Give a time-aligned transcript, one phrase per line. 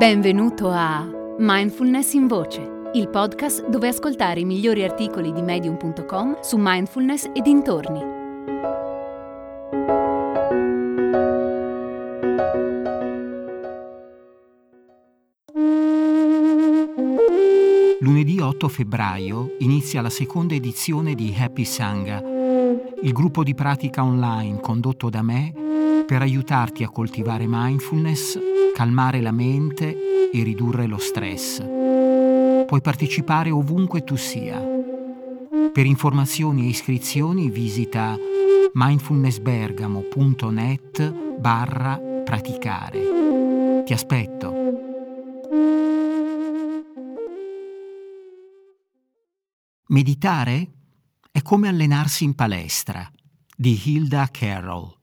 [0.00, 6.56] Benvenuto a Mindfulness in Voce, il podcast dove ascoltare i migliori articoli di medium.com su
[6.58, 8.00] mindfulness e dintorni.
[18.00, 24.60] Lunedì 8 febbraio inizia la seconda edizione di Happy Sangha, il gruppo di pratica online
[24.60, 25.52] condotto da me
[26.06, 31.62] per aiutarti a coltivare mindfulness calmare la mente e ridurre lo stress.
[32.66, 34.60] Puoi partecipare ovunque tu sia.
[35.72, 38.16] Per informazioni e iscrizioni visita
[38.72, 43.82] mindfulnessbergamo.net barra praticare.
[43.84, 44.54] Ti aspetto.
[49.88, 50.70] Meditare
[51.32, 53.06] è come allenarsi in palestra
[53.56, 54.99] di Hilda Carroll.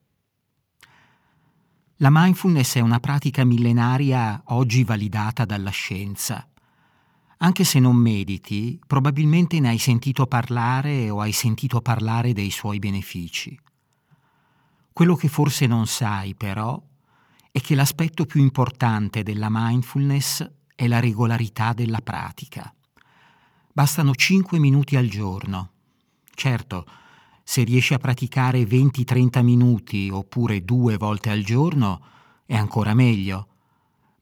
[2.01, 6.47] La mindfulness è una pratica millenaria oggi validata dalla scienza.
[7.37, 12.77] Anche se non mediti, probabilmente ne hai sentito parlare o hai sentito parlare dei suoi
[12.77, 13.59] benefici.
[14.93, 16.79] Quello che forse non sai, però,
[17.51, 22.71] è che l'aspetto più importante della mindfulness è la regolarità della pratica.
[23.73, 25.71] Bastano 5 minuti al giorno.
[26.35, 26.85] Certo,
[27.49, 32.01] se riesci a praticare 20-30 minuti oppure due volte al giorno,
[32.45, 33.47] è ancora meglio.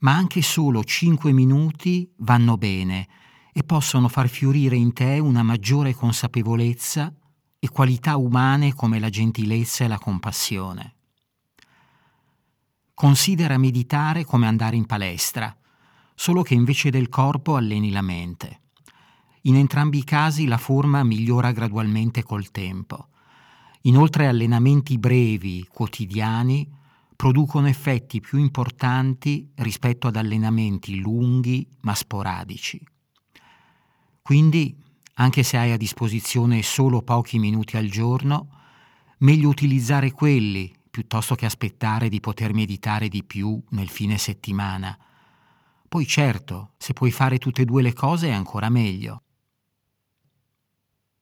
[0.02, 3.08] Ma anche solo 5 minuti vanno bene
[3.52, 7.12] e possono far fiorire in te una maggiore consapevolezza
[7.58, 10.95] e qualità umane come la gentilezza e la compassione.
[12.94, 15.54] Considera meditare come andare in palestra,
[16.14, 18.62] solo che invece del corpo alleni la mente.
[19.42, 23.10] In entrambi i casi la forma migliora gradualmente col tempo.
[23.86, 26.67] Inoltre allenamenti brevi, quotidiani,
[27.16, 32.83] producono effetti più importanti rispetto ad allenamenti lunghi ma sporadici.
[34.23, 34.76] Quindi,
[35.15, 38.49] anche se hai a disposizione solo pochi minuti al giorno,
[39.20, 44.98] meglio utilizzare quelli piuttosto che aspettare di poter meditare di più nel fine settimana.
[45.87, 49.24] Poi certo, se puoi fare tutte e due le cose è ancora meglio.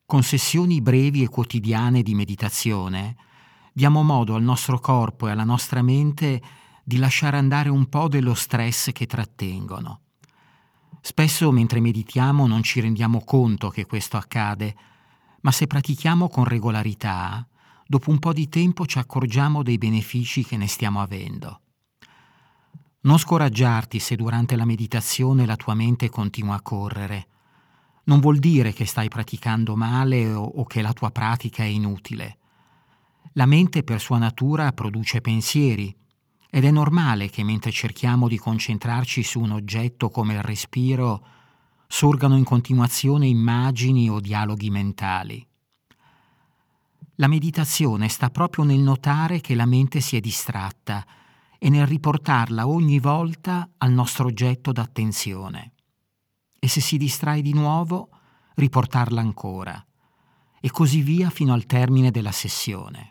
[0.06, 3.16] Con sessioni brevi e quotidiane di meditazione
[3.72, 6.42] diamo modo al nostro corpo e alla nostra mente
[6.84, 10.02] di lasciare andare un po' dello stress che trattengono.
[11.02, 14.76] Spesso mentre meditiamo non ci rendiamo conto che questo accade,
[15.42, 17.48] ma se pratichiamo con regolarità,
[17.88, 21.62] dopo un po' di tempo ci accorgiamo dei benefici che ne stiamo avendo.
[23.02, 27.28] Non scoraggiarti se durante la meditazione la tua mente continua a correre
[28.06, 32.38] non vuol dire che stai praticando male o, o che la tua pratica è inutile.
[33.34, 35.96] La mente per sua natura produce pensieri
[36.50, 41.26] ed è normale che mentre cerchiamo di concentrarci su un oggetto come il respiro,
[41.88, 45.46] sorgano in continuazione immagini o dialoghi mentali.
[47.16, 51.06] La meditazione sta proprio nel notare che la mente si è distratta
[51.58, 55.74] e nel riportarla ogni volta al nostro oggetto d'attenzione
[56.64, 58.08] e se si distrae di nuovo,
[58.56, 59.86] riportarla ancora,
[60.62, 63.10] e così via fino al termine della sessione.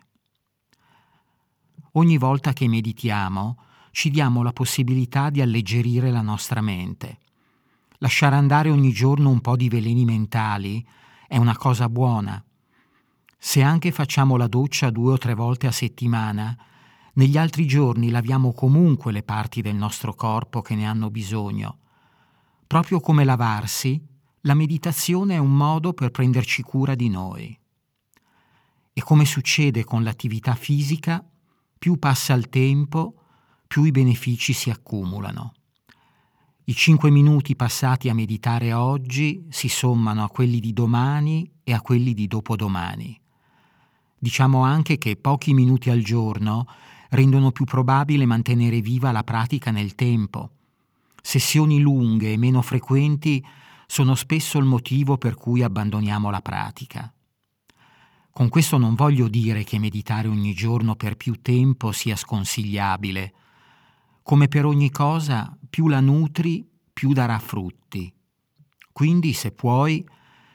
[1.92, 3.58] Ogni volta che meditiamo,
[3.90, 7.18] ci diamo la possibilità di alleggerire la nostra mente.
[7.98, 10.82] Lasciare andare ogni giorno un po' di veleni mentali
[11.28, 12.42] è una cosa buona.
[13.36, 16.56] Se anche facciamo la doccia due o tre volte a settimana,
[17.16, 21.80] negli altri giorni laviamo comunque le parti del nostro corpo che ne hanno bisogno
[22.72, 24.02] Proprio come lavarsi,
[24.44, 27.54] la meditazione è un modo per prenderci cura di noi.
[28.94, 31.22] E come succede con l'attività fisica,
[31.78, 33.14] più passa il tempo,
[33.66, 35.52] più i benefici si accumulano.
[36.64, 41.82] I cinque minuti passati a meditare oggi si sommano a quelli di domani e a
[41.82, 43.20] quelli di dopodomani.
[44.18, 46.66] Diciamo anche che pochi minuti al giorno
[47.10, 50.52] rendono più probabile mantenere viva la pratica nel tempo
[51.32, 53.42] Sessioni lunghe e meno frequenti
[53.86, 57.10] sono spesso il motivo per cui abbandoniamo la pratica.
[58.30, 63.32] Con questo non voglio dire che meditare ogni giorno per più tempo sia sconsigliabile.
[64.22, 68.12] Come per ogni cosa, più la nutri, più darà frutti.
[68.92, 70.06] Quindi, se puoi,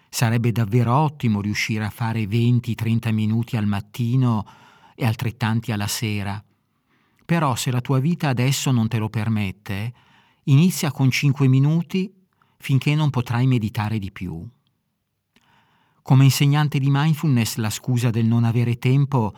[0.10, 4.46] sarebbe davvero ottimo riuscire a fare 20-30 minuti al mattino
[4.94, 6.40] e altrettanti alla sera.
[7.26, 10.06] Però se la tua vita adesso non te lo permette,
[10.50, 12.10] Inizia con 5 minuti
[12.58, 14.48] finché non potrai meditare di più.
[16.02, 19.36] Come insegnante di mindfulness la scusa del non avere tempo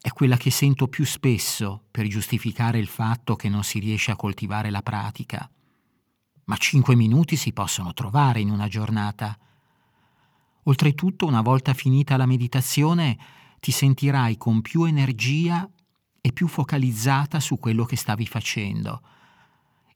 [0.00, 4.16] è quella che sento più spesso per giustificare il fatto che non si riesce a
[4.16, 5.50] coltivare la pratica.
[6.44, 9.36] ma cinque minuti si possono trovare in una giornata.
[10.64, 13.18] Oltretutto, una volta finita la meditazione,
[13.58, 15.68] ti sentirai con più energia
[16.20, 19.02] e più focalizzata su quello che stavi facendo.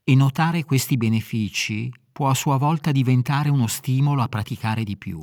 [0.09, 5.21] E notare questi benefici può a sua volta diventare uno stimolo a praticare di più.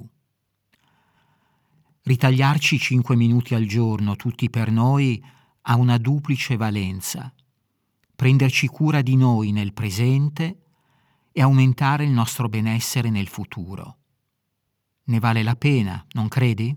[2.03, 5.25] Ritagliarci cinque minuti al giorno, tutti per noi,
[5.63, 7.33] ha una duplice valenza.
[8.15, 10.65] Prenderci cura di noi nel presente
[11.33, 13.97] e aumentare il nostro benessere nel futuro.
[15.05, 16.77] Ne vale la pena, non credi?